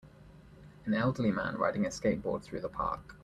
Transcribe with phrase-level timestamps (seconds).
[0.87, 3.17] An elderly man riding a skateboard through the park.